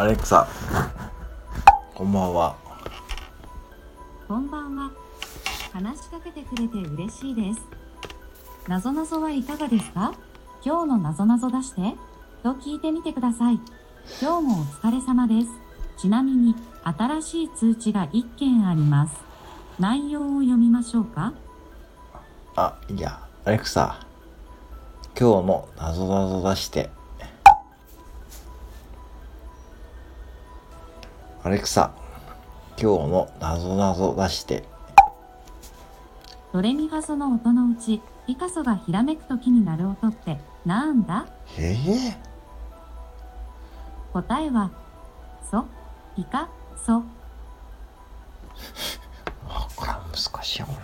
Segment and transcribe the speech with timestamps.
[0.00, 0.48] アレクサ
[1.94, 2.56] こんばんは
[4.26, 4.90] こんばんは。
[5.74, 7.60] 話しかけてくれて嬉しいです。
[8.66, 10.14] なぞなぞはいかがですか？
[10.64, 11.82] 今日のなぞなぞ出して、
[12.42, 13.60] と聞いてみてください。
[14.22, 15.48] 今日もお疲れ様です。
[15.98, 19.14] ちなみに、新しい通知が1件あります。
[19.78, 21.34] 内容を読みましょうか？
[22.56, 24.00] あいやアレクサ
[25.14, 26.88] 今日のなぞなぞ出して
[31.42, 31.92] アレクサ
[32.80, 34.62] 今日のなぞなぞ出して。
[36.52, 41.26] ドレミファソの音のうち、ピカソがひらめく時になる音ってなんだ？
[41.58, 42.18] ええ？
[44.12, 44.70] 答えは、
[45.50, 45.64] ソ、
[46.14, 47.02] ピカ、ソ。
[49.48, 50.74] あこれは難しいよな